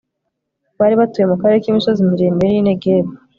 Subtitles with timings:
[0.79, 3.11] bari batuye mu karere k'imisozi miremire n'i negebu+